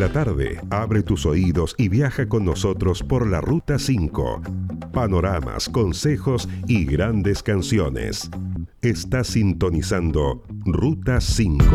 La 0.00 0.10
tarde, 0.10 0.58
abre 0.70 1.02
tus 1.02 1.26
oídos 1.26 1.74
y 1.76 1.90
viaja 1.90 2.26
con 2.26 2.42
nosotros 2.42 3.02
por 3.02 3.26
la 3.26 3.42
Ruta 3.42 3.78
5. 3.78 4.40
Panoramas, 4.94 5.68
consejos 5.68 6.48
y 6.66 6.86
grandes 6.86 7.42
canciones. 7.42 8.30
Está 8.80 9.24
sintonizando 9.24 10.42
Ruta 10.64 11.20
5. 11.20 11.66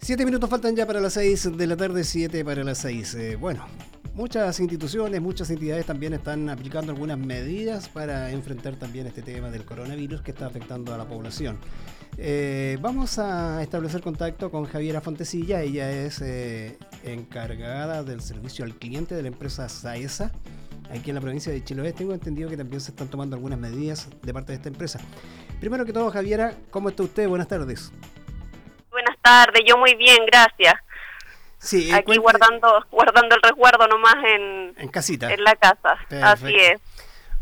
Siete 0.00 0.24
minutos 0.24 0.50
faltan 0.50 0.74
ya 0.74 0.84
para 0.84 0.98
las 0.98 1.12
seis 1.12 1.48
de 1.56 1.66
la 1.68 1.76
tarde, 1.76 2.02
siete 2.02 2.44
para 2.44 2.64
las 2.64 2.78
seis. 2.78 3.14
Eh, 3.14 3.36
bueno, 3.36 3.64
muchas 4.14 4.60
instituciones, 4.60 5.20
muchas 5.20 5.50
entidades 5.50 5.86
también 5.86 6.12
están 6.12 6.48
aplicando 6.48 6.92
algunas 6.92 7.18
medidas 7.18 7.88
para 7.88 8.30
enfrentar 8.30 8.76
también 8.76 9.06
este 9.06 9.22
tema 9.22 9.50
del 9.50 9.64
coronavirus 9.64 10.22
que 10.22 10.30
está 10.30 10.46
afectando 10.46 10.94
a 10.94 10.98
la 10.98 11.06
población. 11.06 11.58
Eh, 12.18 12.76
vamos 12.80 13.18
a 13.18 13.62
establecer 13.62 14.02
contacto 14.02 14.50
con 14.50 14.66
Javiera 14.66 15.00
Fontecilla, 15.00 15.62
ella 15.62 15.90
es 15.90 16.20
eh, 16.20 16.78
encargada 17.04 18.02
del 18.02 18.20
servicio 18.20 18.64
al 18.64 18.74
cliente 18.74 19.14
de 19.14 19.22
la 19.22 19.28
empresa 19.28 19.68
Saesa, 19.68 20.30
aquí 20.90 21.10
en 21.10 21.14
la 21.14 21.22
provincia 21.22 21.50
de 21.50 21.64
Chiloé. 21.64 21.92
Tengo 21.92 22.12
entendido 22.12 22.50
que 22.50 22.56
también 22.56 22.80
se 22.80 22.90
están 22.90 23.08
tomando 23.08 23.36
algunas 23.36 23.58
medidas 23.58 24.08
de 24.22 24.34
parte 24.34 24.52
de 24.52 24.56
esta 24.56 24.68
empresa. 24.68 25.00
Primero 25.58 25.86
que 25.86 25.92
todo, 25.92 26.10
Javiera, 26.10 26.54
¿cómo 26.70 26.90
está 26.90 27.02
usted? 27.02 27.28
Buenas 27.28 27.48
tardes. 27.48 27.92
Buenas 28.90 29.16
tardes, 29.22 29.62
yo 29.66 29.78
muy 29.78 29.94
bien, 29.94 30.18
gracias. 30.26 30.74
Sí, 31.62 31.92
Aquí 31.92 32.16
guardando 32.16 32.84
guardando 32.90 33.36
el 33.36 33.42
resguardo 33.42 33.86
nomás 33.86 34.16
en, 34.24 34.74
en 34.76 34.88
casita. 34.88 35.32
En 35.32 35.44
la 35.44 35.54
casa. 35.54 35.96
Así 36.22 36.56
es. 36.56 36.80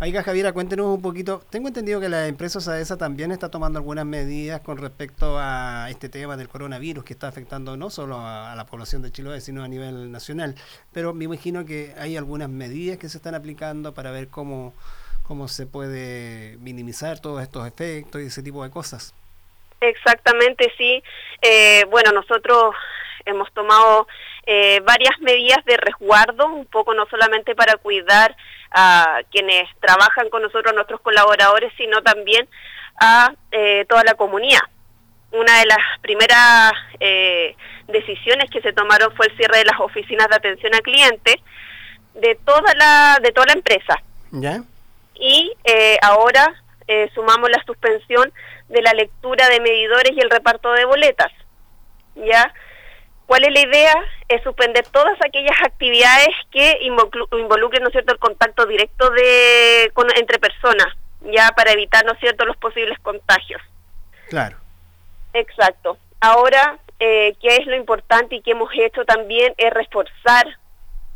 Oiga, 0.02 0.22
Javiera, 0.22 0.52
cuéntenos 0.52 0.86
un 0.86 1.02
poquito. 1.02 1.42
Tengo 1.50 1.68
entendido 1.68 2.00
que 2.00 2.08
la 2.08 2.26
empresa 2.26 2.58
SAESA 2.58 2.96
también 2.96 3.32
está 3.32 3.50
tomando 3.50 3.78
algunas 3.78 4.06
medidas 4.06 4.62
con 4.62 4.78
respecto 4.78 5.36
a 5.38 5.88
este 5.90 6.08
tema 6.08 6.38
del 6.38 6.48
coronavirus 6.48 7.04
que 7.04 7.12
está 7.12 7.28
afectando 7.28 7.76
no 7.76 7.90
solo 7.90 8.18
a, 8.18 8.54
la 8.54 8.64
población 8.64 9.02
de 9.02 9.12
Chiloé, 9.12 9.42
sino 9.42 9.62
a 9.62 9.68
nivel 9.68 10.10
nacional. 10.10 10.54
Pero 10.92 11.12
me 11.12 11.24
imagino 11.24 11.66
que 11.66 11.94
hay 11.98 12.16
algunas 12.16 12.48
medidas 12.48 12.96
que 12.96 13.10
se 13.10 13.18
están 13.18 13.34
aplicando 13.34 13.92
para 13.92 14.10
ver 14.10 14.28
cómo, 14.28 14.74
cómo 15.22 15.48
se 15.48 15.66
puede 15.66 16.56
minimizar 16.60 17.20
todos 17.20 17.42
estos 17.42 17.66
efectos 17.68 18.22
y 18.22 18.26
ese 18.26 18.42
tipo 18.42 18.64
de 18.64 18.70
cosas. 18.70 19.14
Exactamente, 19.82 20.72
sí. 20.78 21.02
Eh, 21.42 21.84
bueno, 21.90 22.12
nosotros 22.12 22.74
hemos 23.24 23.52
tomado 23.52 24.06
eh, 24.46 24.80
varias 24.84 25.18
medidas 25.20 25.64
de 25.64 25.76
resguardo, 25.76 26.46
un 26.46 26.66
poco 26.66 26.94
no 26.94 27.06
solamente 27.06 27.54
para 27.54 27.76
cuidar 27.76 28.34
a 28.70 29.20
quienes 29.30 29.68
trabajan 29.80 30.30
con 30.30 30.42
nosotros, 30.42 30.74
nuestros 30.74 31.00
colaboradores, 31.00 31.72
sino 31.76 32.02
también 32.02 32.48
a 33.00 33.32
eh, 33.52 33.84
toda 33.88 34.02
la 34.04 34.14
comunidad. 34.14 34.62
Una 35.32 35.58
de 35.58 35.66
las 35.66 35.78
primeras 36.00 36.72
eh, 36.98 37.54
decisiones 37.88 38.50
que 38.50 38.60
se 38.60 38.72
tomaron 38.72 39.14
fue 39.14 39.26
el 39.26 39.36
cierre 39.36 39.58
de 39.58 39.66
las 39.66 39.78
oficinas 39.80 40.28
de 40.28 40.36
atención 40.36 40.74
al 40.74 40.82
cliente 40.82 41.40
de 42.14 42.34
toda 42.44 42.74
la 42.74 43.18
de 43.22 43.30
toda 43.30 43.46
la 43.46 43.52
empresa. 43.52 44.02
¿Ya? 44.32 44.62
Y 45.14 45.52
ahora 46.02 46.54
sumamos 47.14 47.50
la 47.50 47.62
suspensión 47.64 48.32
de 48.68 48.82
la 48.82 48.92
lectura 48.94 49.48
de 49.48 49.60
medidores 49.60 50.12
y 50.16 50.20
el 50.20 50.30
reparto 50.30 50.72
de 50.72 50.84
boletas. 50.86 51.30
¿Ya? 52.16 52.52
¿Cuál 53.30 53.44
es 53.44 53.52
la 53.52 53.60
idea? 53.60 53.94
Es 54.28 54.42
suspender 54.42 54.84
todas 54.88 55.16
aquellas 55.24 55.56
actividades 55.64 56.34
que 56.50 56.80
involucren, 57.30 57.80
¿no 57.80 57.88
es 57.88 57.92
cierto?, 57.92 58.12
el 58.12 58.18
contacto 58.18 58.66
directo 58.66 59.08
de 59.10 59.92
entre 60.16 60.40
personas, 60.40 60.88
ya 61.20 61.48
para 61.54 61.70
evitar, 61.70 62.04
¿no 62.04 62.14
es 62.14 62.18
cierto?, 62.18 62.44
los 62.44 62.56
posibles 62.56 62.98
contagios. 62.98 63.62
Claro. 64.30 64.56
Exacto. 65.32 65.96
Ahora, 66.20 66.80
eh, 66.98 67.36
¿qué 67.40 67.58
es 67.58 67.66
lo 67.66 67.76
importante 67.76 68.34
y 68.34 68.42
qué 68.42 68.50
hemos 68.50 68.70
hecho 68.74 69.04
también? 69.04 69.54
Es 69.58 69.72
reforzar 69.72 70.58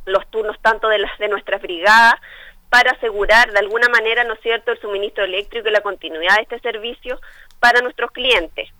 los 0.04 0.24
turnos 0.30 0.56
tanto 0.62 0.86
de 0.86 1.00
las 1.00 1.18
de 1.18 1.26
nuestras 1.26 1.60
brigadas 1.62 2.14
para 2.70 2.92
asegurar 2.92 3.50
de 3.50 3.58
alguna 3.58 3.88
manera, 3.88 4.22
¿no 4.22 4.34
es 4.34 4.40
cierto?, 4.40 4.70
el 4.70 4.80
suministro 4.80 5.24
eléctrico 5.24 5.68
y 5.68 5.72
la 5.72 5.80
continuidad 5.80 6.36
de 6.36 6.42
este 6.42 6.60
servicio 6.60 7.20
para 7.58 7.80
nuestros 7.80 8.12
clientes. 8.12 8.70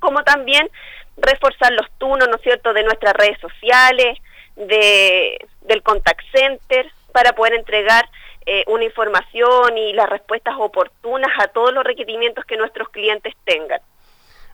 Como 0.00 0.22
también 0.22 0.68
reforzar 1.16 1.72
los 1.72 1.90
turnos, 1.98 2.28
¿no 2.28 2.36
es 2.36 2.42
cierto?, 2.42 2.72
de 2.72 2.82
nuestras 2.82 3.14
redes 3.14 3.38
sociales, 3.40 4.18
de, 4.56 5.38
del 5.62 5.82
contact 5.82 6.20
center, 6.32 6.90
para 7.12 7.32
poder 7.32 7.54
entregar 7.54 8.08
eh, 8.46 8.64
una 8.66 8.84
información 8.84 9.78
y 9.78 9.92
las 9.92 10.08
respuestas 10.08 10.54
oportunas 10.58 11.30
a 11.40 11.48
todos 11.48 11.72
los 11.72 11.84
requerimientos 11.84 12.44
que 12.44 12.56
nuestros 12.56 12.88
clientes 12.90 13.32
tengan. 13.44 13.80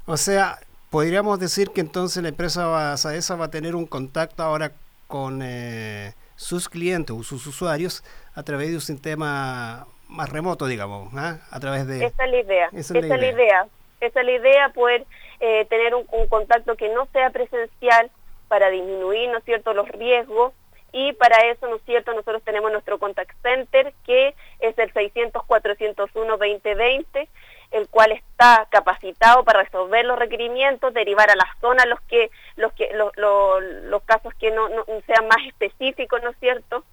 O 0.06 0.16
sea, 0.16 0.59
podríamos 0.91 1.41
decir 1.41 1.70
que 1.70 1.81
entonces 1.81 2.22
la 2.22 2.28
empresa 2.28 2.97
Saesa 2.97 3.37
va 3.37 3.47
a 3.47 3.50
tener 3.50 3.75
un 3.75 3.87
contacto 3.87 4.43
ahora 4.43 4.72
con 5.06 5.41
eh, 5.43 6.15
sus 6.37 6.69
clientes 6.69 7.16
o 7.16 7.22
sus 7.22 7.47
usuarios 7.47 8.04
a 8.34 8.43
través 8.43 8.69
de 8.69 8.76
un 8.76 8.81
sistema 8.81 9.87
más 10.09 10.28
remoto, 10.28 10.66
digamos, 10.66 11.12
¿ah? 11.15 11.38
a 11.50 11.60
través 11.60 11.87
de... 11.87 12.04
Esa 12.04 12.25
es 12.25 12.31
la 12.31 12.38
idea, 12.38 12.69
esa 12.72 12.99
es 12.99 13.06
la 13.06 13.26
idea. 13.26 13.66
Esa 14.00 14.21
es 14.21 14.27
la 14.27 14.33
idea, 14.33 14.69
poder 14.71 15.05
eh, 15.41 15.66
tener 15.66 15.94
un, 15.94 16.06
contacto 16.28 16.77
que 16.77 16.88
no 16.88 17.06
sea 17.12 17.28
presencial 17.31 18.11
para 18.49 18.71
disminuir, 18.71 19.28
¿no 19.31 19.41
cierto?, 19.41 19.75
los 19.75 19.88
riesgos 19.88 20.55
y 20.93 21.12
para 21.12 21.37
eso, 21.50 21.69
¿no 21.69 21.77
es 21.77 21.83
cierto?, 21.84 22.12
nosotros 22.12 22.43
tenemos 22.43 22.72
nuestro 22.72 22.99
contact 22.99 23.31
center 23.43 23.94
que 24.05 24.34
es 24.59 24.77
el 24.78 24.93
600-401-2020, 24.93 27.28
el 27.71 27.88
cual 27.88 28.11
está 28.12 28.66
capacitado 28.71 29.44
para 29.44 29.62
resolver 29.62 30.05
los 30.05 30.19
requerimientos, 30.19 30.93
derivar 30.93 31.31
a 31.31 31.37
la 31.37 31.47
zona 31.61 31.87
los 31.87 32.00
que 32.03 32.31
los 32.56 32.72
que 32.72 32.93
los, 32.94 33.17
los, 33.17 34.03
casos 34.03 34.34
que 34.34 34.50
no, 34.50 34.69
sean 35.06 35.28
más 35.28 35.47
específicos, 35.47 36.21
¿no 36.22 36.32
cierto? 36.41 36.84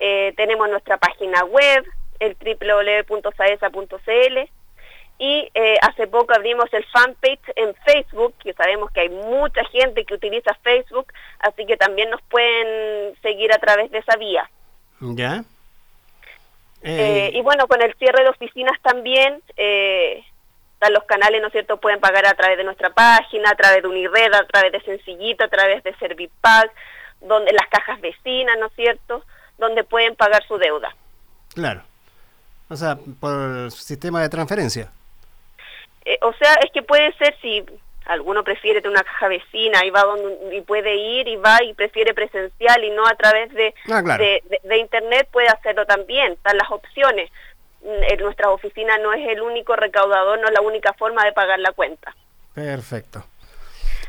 Eh, 0.00 0.34
tenemos 0.36 0.68
nuestra 0.68 0.96
página 0.96 1.44
web, 1.44 1.86
el 2.18 2.34
www.saesa.cl 2.34 4.50
y 5.18 5.50
eh, 5.54 5.76
hace 5.80 6.06
poco 6.06 6.34
abrimos 6.34 6.72
el 6.72 6.84
fanpage 6.86 7.52
en 7.56 7.74
Facebook, 7.86 8.34
que 8.42 8.52
sabemos 8.52 8.90
que 8.90 9.00
hay 9.00 9.08
mucha 9.08 9.64
gente 9.64 10.04
que 10.04 10.14
utiliza 10.14 10.54
Facebook, 10.62 11.12
así 11.38 11.64
que 11.64 11.76
también 11.76 12.10
nos 12.10 12.20
pueden 12.22 13.16
seguir 13.22 13.52
a 13.52 13.58
través 13.58 13.90
de 13.90 13.98
esa 13.98 14.16
vía. 14.16 14.48
¿Ya? 15.00 15.44
Eh, 16.82 17.30
y 17.34 17.40
bueno, 17.40 17.66
con 17.66 17.80
el 17.82 17.94
cierre 17.94 18.22
de 18.22 18.28
oficinas 18.28 18.78
también, 18.82 19.42
eh, 19.56 20.22
los 20.90 21.04
canales, 21.04 21.40
¿no 21.40 21.48
es 21.48 21.52
cierto?, 21.52 21.78
pueden 21.78 21.98
pagar 21.98 22.26
a 22.26 22.34
través 22.34 22.58
de 22.58 22.64
nuestra 22.64 22.90
página, 22.90 23.50
a 23.50 23.56
través 23.56 23.82
de 23.82 23.88
Unired, 23.88 24.32
a 24.34 24.46
través 24.46 24.70
de 24.70 24.80
Sencillito, 24.82 25.44
a 25.44 25.48
través 25.48 25.82
de 25.82 25.96
Servipack, 25.96 26.70
donde 27.22 27.52
las 27.52 27.66
cajas 27.68 28.00
vecinas, 28.00 28.56
¿no 28.60 28.66
es 28.66 28.72
cierto?, 28.74 29.24
donde 29.58 29.82
pueden 29.82 30.14
pagar 30.14 30.46
su 30.46 30.58
deuda. 30.58 30.94
Claro. 31.54 31.82
O 32.68 32.76
sea, 32.76 32.98
por 33.18 33.72
sistema 33.72 34.20
de 34.20 34.28
transferencia. 34.28 34.92
Eh, 36.06 36.18
o 36.22 36.32
sea, 36.34 36.54
es 36.62 36.70
que 36.70 36.82
puede 36.82 37.12
ser 37.14 37.36
si 37.42 37.64
alguno 38.04 38.44
prefiere 38.44 38.80
tener 38.80 38.96
una 38.96 39.02
caja 39.02 39.26
vecina 39.26 39.84
y 39.84 39.90
va 39.90 40.04
donde 40.04 40.56
y 40.56 40.60
puede 40.60 40.94
ir 40.94 41.26
y 41.26 41.34
va 41.34 41.62
y 41.64 41.74
prefiere 41.74 42.14
presencial 42.14 42.84
y 42.84 42.90
no 42.90 43.04
a 43.04 43.16
través 43.16 43.52
de, 43.52 43.74
ah, 43.90 44.02
de, 44.02 44.78
internet 44.78 45.28
puede 45.32 45.48
hacerlo 45.48 45.84
también, 45.84 46.34
están 46.34 46.56
las 46.56 46.70
opciones. 46.70 47.30
Mm, 47.82 48.04
en 48.04 48.20
nuestra 48.20 48.50
oficina 48.50 48.96
no 48.98 49.12
es 49.12 49.28
el 49.28 49.42
único 49.42 49.74
recaudador, 49.74 50.38
no 50.38 50.46
es 50.46 50.54
la 50.54 50.60
única 50.60 50.92
forma 50.92 51.24
de 51.24 51.32
pagar 51.32 51.58
la 51.58 51.72
cuenta. 51.72 52.14
Perfecto. 52.54 53.24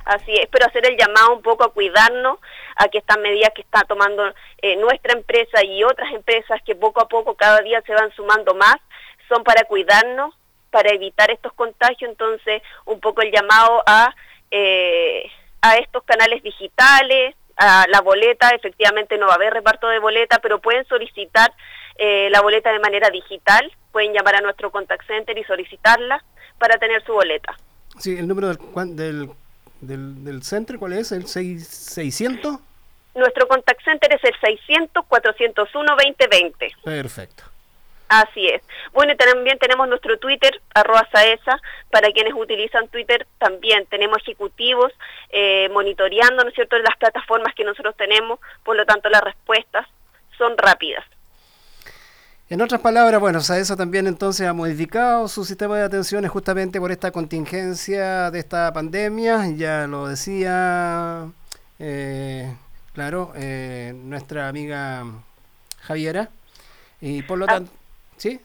Así 0.05 0.33
es, 0.35 0.47
pero 0.51 0.67
hacer 0.67 0.85
el 0.85 0.97
llamado 0.97 1.33
un 1.33 1.41
poco 1.41 1.63
a 1.63 1.73
cuidarnos, 1.73 2.37
a 2.75 2.87
que 2.89 2.99
estas 2.99 3.17
medidas 3.17 3.49
que 3.55 3.63
está 3.63 3.81
tomando 3.81 4.31
eh, 4.61 4.75
nuestra 4.75 5.13
empresa 5.13 5.63
y 5.63 5.83
otras 5.83 6.13
empresas 6.13 6.61
que 6.63 6.75
poco 6.75 7.01
a 7.01 7.07
poco 7.07 7.33
cada 7.33 7.61
día 7.61 7.81
se 7.81 7.93
van 7.93 8.11
sumando 8.11 8.53
más, 8.53 8.77
son 9.27 9.43
para 9.43 9.63
cuidarnos, 9.63 10.35
para 10.77 10.93
evitar 10.93 11.31
estos 11.31 11.53
contagios, 11.53 12.07
entonces 12.07 12.61
un 12.85 12.99
poco 12.99 13.23
el 13.23 13.31
llamado 13.31 13.81
a, 13.87 14.13
eh, 14.51 15.23
a 15.59 15.77
estos 15.77 16.03
canales 16.03 16.43
digitales, 16.43 17.33
a 17.55 17.87
la 17.89 18.01
boleta, 18.01 18.49
efectivamente 18.49 19.17
no 19.17 19.25
va 19.25 19.31
a 19.31 19.37
haber 19.37 19.53
reparto 19.53 19.87
de 19.87 19.97
boleta, 19.97 20.37
pero 20.37 20.59
pueden 20.59 20.85
solicitar 20.85 21.51
eh, 21.97 22.29
la 22.29 22.41
boleta 22.41 22.71
de 22.71 22.77
manera 22.77 23.09
digital, 23.09 23.71
pueden 23.91 24.13
llamar 24.13 24.35
a 24.35 24.41
nuestro 24.41 24.69
contact 24.69 25.07
center 25.07 25.35
y 25.35 25.43
solicitarla 25.45 26.23
para 26.59 26.77
tener 26.77 27.03
su 27.03 27.13
boleta. 27.13 27.57
Sí, 27.97 28.15
el 28.15 28.27
número 28.27 28.49
del, 28.49 28.59
del, 28.95 29.31
del, 29.81 30.23
del 30.23 30.43
centro, 30.43 30.77
¿cuál 30.77 30.93
es? 30.93 31.11
¿El 31.11 31.25
600? 31.25 32.59
Nuestro 33.15 33.47
contact 33.47 33.83
center 33.83 34.13
es 34.13 34.23
el 34.23 34.35
600-401-2020. 34.93 36.83
Perfecto. 36.83 37.56
Así 38.09 38.47
es. 38.47 38.61
Bueno, 38.93 39.15
también 39.17 39.59
tenemos 39.59 39.87
nuestro 39.87 40.17
Twitter, 40.17 40.61
arroba 40.73 41.07
Saesa, 41.11 41.59
para 41.91 42.09
quienes 42.11 42.33
utilizan 42.33 42.87
Twitter 42.87 43.27
también. 43.37 43.85
Tenemos 43.87 44.19
ejecutivos 44.19 44.93
eh, 45.29 45.69
monitoreando, 45.73 46.43
¿no 46.43 46.49
es 46.49 46.55
cierto?, 46.55 46.77
las 46.79 46.95
plataformas 46.97 47.53
que 47.53 47.65
nosotros 47.65 47.95
tenemos, 47.97 48.39
por 48.63 48.77
lo 48.77 48.85
tanto 48.85 49.09
las 49.09 49.21
respuestas 49.21 49.85
son 50.37 50.57
rápidas. 50.57 51.03
En 52.49 52.61
otras 52.61 52.79
palabras, 52.79 53.19
bueno, 53.19 53.39
eso 53.39 53.75
también 53.75 54.07
entonces 54.07 54.47
ha 54.47 54.53
modificado 54.53 55.27
su 55.27 55.43
sistema 55.43 55.77
de 55.77 55.83
atenciones 55.83 56.31
justamente 56.31 56.79
por 56.79 56.93
esta 56.93 57.11
contingencia 57.11 58.31
de 58.31 58.39
esta 58.39 58.71
pandemia, 58.71 59.49
ya 59.53 59.85
lo 59.85 60.07
decía, 60.07 61.27
eh, 61.77 62.55
claro, 62.93 63.33
eh, 63.35 63.91
nuestra 63.93 64.47
amiga 64.47 65.03
Javiera, 65.81 66.29
y 67.01 67.21
por 67.23 67.37
lo 67.37 67.47
ah. 67.49 67.63
¿Sí? 68.17 68.41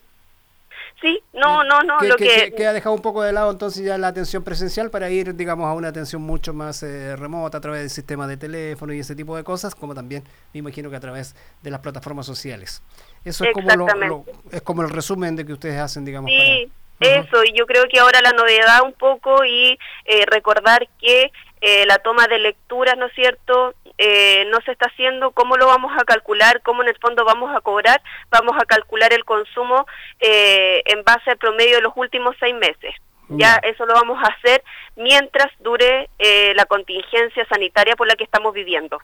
Sí, 1.01 1.21
no, 1.33 1.65
no, 1.65 1.83
no. 1.83 2.01
lo 2.01 2.17
que, 2.17 2.55
que, 2.57 2.65
ha 2.65 2.73
dejado 2.73 2.95
un 2.95 3.03
poco 3.03 3.25
de 3.25 3.33
lado 3.33 3.51
entonces 3.51 3.85
ya 3.85 3.99
la 3.99 4.07
atención 4.07 4.45
presencial 4.45 4.89
para 4.89 5.11
ir, 5.11 5.35
digamos, 5.35 5.67
a 5.67 5.75
una 5.75 5.89
atención 5.89 6.23
mucho 6.23 6.55
más 6.55 6.85
eh, 6.85 7.17
remota 7.17 7.59
a 7.59 7.61
través 7.61 7.81
del 7.81 7.91
sistema 7.91 8.29
de 8.29 8.37
teléfono 8.37 8.93
y 8.93 9.01
ese 9.01 9.17
tipo 9.17 9.37
de 9.37 9.43
cosas, 9.43 9.75
como 9.75 9.97
también 9.97 10.23
me 10.55 10.61
imagino 10.61 10.91
que 10.91 10.97
a 10.97 11.01
través 11.01 11.35
de 11.61 11.71
las 11.71 11.81
plataformas 11.81 12.25
sociales. 12.25 12.85
Eso 13.25 13.45
es 13.45 13.53
como, 13.53 13.69
lo, 13.75 14.25
es 14.53 14.63
como 14.63 14.83
el 14.83 14.91
resumen 14.91 15.35
de 15.35 15.45
que 15.45 15.53
ustedes 15.53 15.81
hacen, 15.81 16.05
digamos. 16.05 16.31
Sí, 16.31 16.71
eso, 17.01 17.43
y 17.43 17.53
yo 17.59 17.67
creo 17.67 17.85
que 17.91 17.99
ahora 17.99 18.21
la 18.21 18.31
novedad 18.31 18.83
un 18.85 18.93
poco 18.93 19.45
y 19.45 19.77
eh, 20.05 20.25
recordar 20.27 20.89
que 21.01 21.33
eh, 21.63 21.87
la 21.87 21.99
toma 21.99 22.27
de 22.27 22.39
lecturas, 22.41 22.99
¿no 22.99 23.07
es 23.07 23.15
cierto?, 23.15 23.75
eh, 23.97 24.45
no 24.51 24.61
se 24.63 24.73
está 24.73 24.87
haciendo, 24.87 25.31
¿cómo 25.31 25.57
lo 25.57 25.69
vamos 25.69 25.93
a 25.97 26.05
calcular? 26.05 26.61
¿Cómo 26.63 26.83
en 26.83 26.89
el 26.89 26.99
fondo 26.99 27.25
vamos 27.25 27.55
a 27.55 27.61
cobrar? 27.61 28.03
Vamos 28.31 28.57
a 28.61 28.65
calcular 28.65 29.13
el 29.13 29.25
consumo 29.25 29.87
eh, 30.19 30.83
en 30.87 31.05
base 31.05 31.31
al 31.31 31.39
promedio 31.39 31.77
de 31.77 31.83
los 31.83 31.93
últimos 31.95 32.35
seis 32.41 32.55
meses. 32.55 32.95
Ya 33.29 33.55
eso 33.63 33.87
lo 33.87 33.95
vamos 33.95 34.19
a 34.23 34.27
hacer 34.27 34.63
mientras 34.97 35.51
dure 35.61 36.11
la 36.55 36.67
contingencia 36.67 37.47
sanitaria 37.47 37.97
por 37.97 38.07
la 38.07 38.15
que 38.15 38.25
estamos 38.25 38.53
viviendo. 38.53 39.01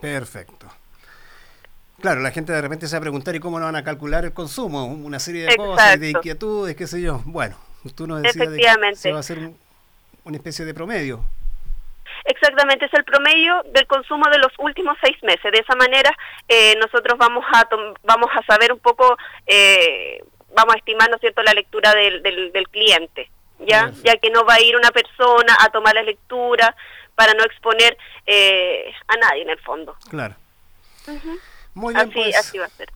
Perfecto. 0.00 0.68
Claro, 2.00 2.20
la 2.20 2.30
gente 2.30 2.52
de 2.52 2.60
repente 2.60 2.86
se 2.86 2.94
va 2.94 2.98
a 2.98 3.00
preguntar, 3.00 3.34
¿y 3.34 3.40
cómo 3.40 3.58
lo 3.58 3.64
van 3.64 3.76
a 3.76 3.82
calcular 3.82 4.24
el 4.24 4.32
consumo? 4.32 4.84
Una 4.84 5.18
serie 5.18 5.46
de 5.46 5.56
cosas, 5.56 5.98
de 5.98 6.10
inquietudes, 6.10 6.76
qué 6.76 6.86
sé 6.86 7.00
yo. 7.00 7.22
Bueno, 7.24 7.56
tú 7.96 8.06
nos 8.06 8.22
decías 8.22 8.46
que 8.48 8.94
se 8.94 9.10
va 9.10 9.16
a 9.16 9.20
hacer 9.20 9.50
una 10.24 10.36
especie 10.36 10.64
de 10.66 10.74
promedio. 10.74 11.24
Exactamente, 12.24 12.86
es 12.86 12.94
el 12.94 13.04
promedio 13.04 13.62
del 13.66 13.86
consumo 13.86 14.28
de 14.30 14.38
los 14.38 14.52
últimos 14.58 14.96
seis 15.02 15.16
meses. 15.22 15.52
De 15.52 15.58
esa 15.58 15.76
manera, 15.76 16.10
eh, 16.48 16.74
nosotros 16.76 17.18
vamos 17.18 17.44
a 17.52 17.68
vamos 18.02 18.30
a 18.34 18.42
saber 18.46 18.72
un 18.72 18.78
poco, 18.78 19.16
eh, 19.46 20.22
vamos 20.54 20.74
a 20.74 20.78
estimar, 20.78 21.10
¿no 21.10 21.16
es 21.16 21.20
cierto?, 21.20 21.42
la 21.42 21.52
lectura 21.52 21.94
del, 21.94 22.22
del, 22.22 22.68
cliente, 22.70 23.30
¿ya? 23.58 23.92
Ya 24.02 24.16
que 24.16 24.30
no 24.30 24.44
va 24.44 24.54
a 24.54 24.60
ir 24.60 24.74
una 24.74 24.90
persona 24.90 25.54
a 25.60 25.68
tomar 25.68 25.94
la 25.94 26.02
lectura 26.02 26.74
para 27.14 27.34
no 27.34 27.44
exponer 27.44 27.96
eh, 28.26 28.92
a 29.08 29.16
nadie 29.16 29.42
en 29.42 29.50
el 29.50 29.58
fondo. 29.60 29.94
Claro. 30.08 30.34
Muy 31.74 31.92
bien, 31.92 32.08
así, 32.08 32.14
pues. 32.14 32.36
así 32.36 32.58
va 32.58 32.66
a 32.66 32.70
ser. 32.70 32.88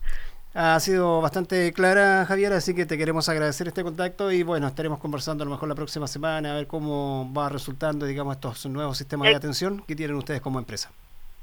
Ha 0.55 0.79
sido 0.79 1.21
bastante 1.21 1.71
clara, 1.73 2.25
Javier, 2.25 2.53
así 2.53 2.73
que 2.73 2.87
te 2.87 2.97
queremos 2.97 3.29
agradecer 3.29 3.67
este 3.67 3.83
contacto 3.83 4.31
y 4.31 4.41
bueno, 4.41 4.67
estaremos 4.67 4.99
conversando 4.99 5.43
a 5.43 5.45
lo 5.45 5.51
mejor 5.51 5.69
la 5.69 5.75
próxima 5.75 6.07
semana 6.07 6.51
a 6.51 6.55
ver 6.55 6.65
cómo 6.65 7.31
va 7.31 7.49
resultando, 7.49 8.07
digamos, 8.07 8.35
estos 8.35 8.65
nuevos 8.65 8.97
sistemas 8.97 9.29
de 9.29 9.35
atención 9.35 9.83
que 9.87 9.95
tienen 9.95 10.15
ustedes 10.15 10.41
como 10.41 10.57
empresa. 10.57 10.91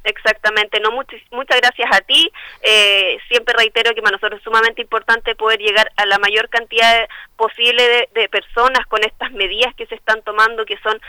Exactamente, 0.03 0.81
no 0.81 0.91
muchas 0.91 1.61
gracias 1.61 1.88
a 1.93 2.00
ti. 2.00 2.31
Eh, 2.62 3.19
siempre 3.29 3.55
reitero 3.56 3.94
que 3.94 4.03
para 4.03 4.17
nosotros 4.17 4.38
es 4.38 4.44
sumamente 4.44 4.82
importante 4.82 5.35
poder 5.37 5.61
llegar 5.61 5.91
a 5.97 6.06
la 6.06 6.19
mayor 6.19 6.49
cantidad 6.49 7.09
posible 7.37 8.09
de, 8.12 8.29
personas 8.29 8.87
con 8.87 9.05
estas 9.05 9.31
medidas 9.32 9.75
que 9.75 9.87
se 9.87 9.94
están 9.94 10.23
tomando, 10.23 10.64
que 10.64 10.79
son 10.79 11.00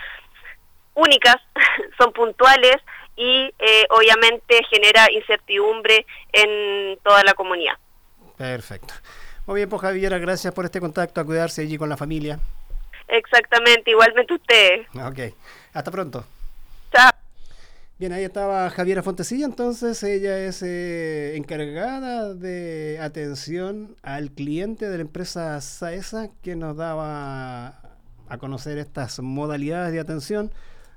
únicas, 0.93 1.37
son 1.97 2.11
puntuales 2.13 2.77
y 3.15 3.51
eh, 3.57 3.85
obviamente 3.89 4.63
genera 4.69 5.11
incertidumbre 5.11 6.05
en 6.31 6.97
toda 7.03 7.23
la 7.23 7.33
comunidad. 7.33 7.77
Perfecto. 8.37 8.93
Muy 9.45 9.57
bien, 9.57 9.69
pues 9.69 9.81
Javiera, 9.81 10.17
gracias 10.17 10.53
por 10.53 10.65
este 10.65 10.79
contacto, 10.79 11.21
a 11.21 11.25
cuidarse 11.25 11.61
allí 11.61 11.77
con 11.77 11.89
la 11.89 11.97
familia. 11.97 12.39
Exactamente, 13.07 13.91
igualmente 13.91 14.33
usted. 14.33 14.81
Ok, 15.05 15.33
hasta 15.73 15.91
pronto. 15.91 16.25
Chao. 16.91 17.11
Bien, 17.99 18.13
ahí 18.13 18.23
estaba 18.23 18.69
Javiera 18.69 19.01
Fontecilla, 19.01 19.45
entonces 19.45 20.03
ella 20.03 20.37
es 20.37 20.61
eh, 20.61 21.35
encargada 21.35 22.35
de 22.35 22.99
atención 23.01 23.95
al 24.03 24.29
cliente 24.29 24.87
de 24.87 24.97
la 24.97 25.01
empresa 25.01 25.59
Saesa 25.61 26.29
que 26.43 26.55
nos 26.55 26.77
daba 26.77 27.81
a 28.29 28.37
conocer 28.37 28.77
estas 28.77 29.19
modalidades 29.19 29.93
de 29.93 29.99
atención 29.99 30.51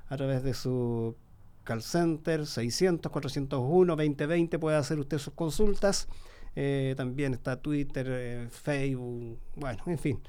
a 0.09 0.17
través 0.17 0.43
de 0.43 0.53
su 0.53 1.15
call 1.63 1.81
center 1.81 2.45
600 2.45 3.11
401 3.11 3.95
2020 3.95 4.59
puede 4.59 4.77
hacer 4.77 4.99
usted 4.99 5.17
sus 5.17 5.33
consultas 5.33 6.07
eh, 6.55 6.93
también 6.97 7.33
está 7.33 7.61
Twitter, 7.61 8.07
eh, 8.09 8.47
Facebook, 8.49 9.39
bueno, 9.55 9.83
en 9.85 9.99
fin. 9.99 10.21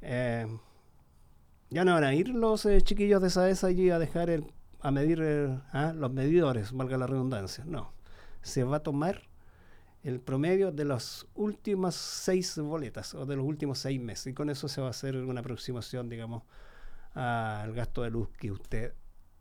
Eh, 0.00 0.46
ya 1.70 1.84
no 1.84 1.94
van 1.94 2.04
a 2.04 2.14
ir 2.14 2.28
los 2.28 2.66
chiquillos 2.82 3.20
de 3.20 3.28
esa 3.50 3.66
allí 3.66 3.90
a 3.90 3.98
dejar 3.98 4.30
el, 4.30 4.44
a 4.80 4.90
medir 4.90 5.22
¿ah? 5.72 5.92
los 5.94 6.12
medidores, 6.12 6.72
valga 6.72 6.96
la 6.96 7.06
redundancia. 7.06 7.64
No, 7.66 7.92
se 8.42 8.64
va 8.64 8.78
a 8.78 8.82
tomar 8.82 9.28
el 10.02 10.20
promedio 10.20 10.72
de 10.72 10.84
las 10.84 11.26
últimas 11.34 11.94
seis 11.94 12.56
boletas 12.58 13.14
o 13.14 13.26
de 13.26 13.36
los 13.36 13.44
últimos 13.44 13.78
seis 13.78 14.00
meses 14.00 14.28
y 14.28 14.34
con 14.34 14.48
eso 14.48 14.68
se 14.68 14.80
va 14.80 14.86
a 14.86 14.90
hacer 14.90 15.16
una 15.16 15.40
aproximación, 15.40 16.08
digamos, 16.08 16.44
al 17.14 17.72
gasto 17.72 18.02
de 18.02 18.10
luz 18.10 18.28
que 18.38 18.50
usted 18.50 18.94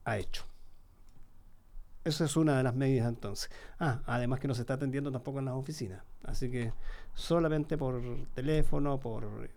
ha 0.03 0.17
hecho. 0.17 0.45
Esa 2.07 2.23
es 2.23 2.37
una 2.37 2.55
de 2.55 2.63
las 2.63 2.73
medidas 2.73 3.09
entonces. 3.09 3.49
Ah, 3.79 3.99
además 4.05 4.39
que 4.39 4.47
no 4.47 4.55
se 4.55 4.61
está 4.61 4.75
atendiendo 4.75 5.11
tampoco 5.11 5.39
en 5.39 5.45
las 5.45 5.55
oficinas. 5.55 6.03
Así 6.23 6.49
que 6.49 6.71
solamente 7.13 7.77
por 7.77 8.01
teléfono, 8.33 8.97
por 8.97 9.49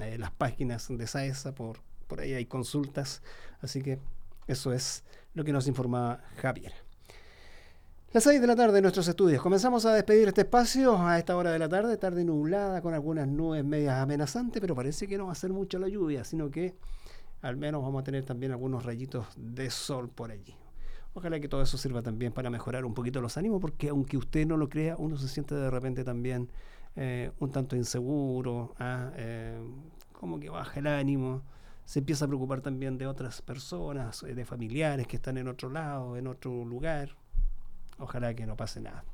eh, 0.00 0.16
las 0.16 0.30
páginas 0.30 0.88
de 0.88 1.06
SAESA, 1.06 1.54
por, 1.54 1.80
por 2.06 2.20
ahí 2.20 2.32
hay 2.32 2.46
consultas. 2.46 3.20
Así 3.60 3.82
que 3.82 3.98
eso 4.46 4.72
es 4.72 5.04
lo 5.34 5.44
que 5.44 5.52
nos 5.52 5.66
informa 5.66 6.22
Javier. 6.40 6.72
Las 8.14 8.24
6 8.24 8.40
de 8.40 8.46
la 8.46 8.56
tarde 8.56 8.78
en 8.78 8.82
nuestros 8.82 9.06
estudios. 9.06 9.42
Comenzamos 9.42 9.84
a 9.84 9.92
despedir 9.92 10.26
este 10.28 10.40
espacio 10.40 10.96
a 11.06 11.18
esta 11.18 11.36
hora 11.36 11.52
de 11.52 11.58
la 11.58 11.68
tarde, 11.68 11.98
tarde 11.98 12.24
nublada, 12.24 12.80
con 12.80 12.94
algunas 12.94 13.28
nubes 13.28 13.62
medias 13.62 13.96
amenazantes, 13.96 14.58
pero 14.58 14.74
parece 14.74 15.06
que 15.06 15.18
no 15.18 15.26
va 15.26 15.32
a 15.32 15.34
ser 15.34 15.52
mucho 15.52 15.78
la 15.78 15.88
lluvia, 15.88 16.24
sino 16.24 16.50
que 16.50 16.76
al 17.42 17.58
menos 17.58 17.82
vamos 17.82 18.00
a 18.00 18.04
tener 18.04 18.24
también 18.24 18.52
algunos 18.52 18.86
rayitos 18.86 19.26
de 19.36 19.68
sol 19.68 20.08
por 20.08 20.30
allí. 20.30 20.56
Ojalá 21.14 21.38
que 21.38 21.48
todo 21.48 21.62
eso 21.62 21.78
sirva 21.78 22.02
también 22.02 22.32
para 22.32 22.50
mejorar 22.50 22.84
un 22.84 22.92
poquito 22.92 23.20
los 23.20 23.36
ánimos, 23.36 23.60
porque 23.60 23.88
aunque 23.88 24.16
usted 24.16 24.46
no 24.46 24.56
lo 24.56 24.68
crea, 24.68 24.96
uno 24.98 25.16
se 25.16 25.28
siente 25.28 25.54
de 25.54 25.70
repente 25.70 26.02
también 26.02 26.50
eh, 26.96 27.30
un 27.38 27.50
tanto 27.50 27.76
inseguro, 27.76 28.74
¿ah? 28.80 29.12
eh, 29.16 29.56
como 30.12 30.40
que 30.40 30.50
baja 30.50 30.80
el 30.80 30.88
ánimo, 30.88 31.42
se 31.84 32.00
empieza 32.00 32.24
a 32.24 32.28
preocupar 32.28 32.60
también 32.60 32.98
de 32.98 33.06
otras 33.06 33.42
personas, 33.42 34.24
eh, 34.24 34.34
de 34.34 34.44
familiares 34.44 35.06
que 35.06 35.16
están 35.16 35.38
en 35.38 35.46
otro 35.46 35.70
lado, 35.70 36.16
en 36.16 36.26
otro 36.26 36.64
lugar. 36.64 37.10
Ojalá 37.98 38.34
que 38.34 38.44
no 38.44 38.56
pase 38.56 38.80
nada. 38.80 39.04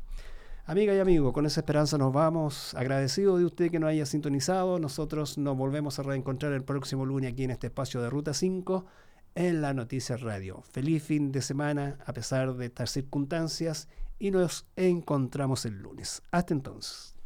Amiga 0.64 0.95
y 0.95 1.00
amigo, 1.00 1.35
con 1.35 1.45
esa 1.45 1.61
esperanza 1.61 1.99
nos 1.99 2.12
vamos. 2.12 2.75
Agradecido 2.75 3.37
de 3.37 3.45
usted 3.45 3.71
que 3.71 3.78
nos 3.78 3.90
haya 3.90 4.07
sintonizado. 4.07 4.78
Nosotros 4.78 5.37
nos 5.37 5.57
volvemos 5.57 5.99
a 5.99 6.02
reencontrar 6.02 6.52
el 6.52 6.62
próximo 6.62 7.04
lunes 7.04 7.33
aquí 7.33 7.45
en 7.45 7.50
este 7.50 7.66
espacio 7.66 8.00
de 8.00 8.09
Ruta 8.09 8.33
5 8.33 8.87
en 9.34 9.62
la 9.62 9.75
Noticia 9.75 10.16
Radio. 10.16 10.62
Feliz 10.62 11.02
fin 11.02 11.32
de 11.32 11.42
semana 11.42 11.99
a 12.06 12.12
pesar 12.12 12.54
de 12.54 12.66
estas 12.66 12.90
circunstancias 12.90 13.88
y 14.18 14.30
nos 14.30 14.66
encontramos 14.76 15.64
el 15.64 15.80
lunes. 15.80 16.22
Hasta 16.30 16.54
entonces. 16.54 17.16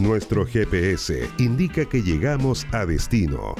Nuestro 0.00 0.44
GPS 0.44 1.28
indica 1.38 1.84
que 1.84 2.02
llegamos 2.02 2.66
a 2.72 2.84
destino. 2.84 3.54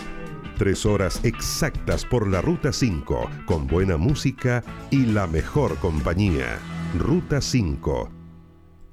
Tres 0.58 0.87
horas 0.87 1.20
exactas 1.25 2.04
por 2.04 2.28
la 2.28 2.40
Ruta 2.40 2.73
5, 2.73 3.28
con 3.46 3.66
buena 3.66 3.96
música 3.96 4.62
y 4.90 5.06
la 5.06 5.26
mejor 5.26 5.76
compañía. 5.78 6.58
Ruta 6.99 7.40
5 7.40 8.24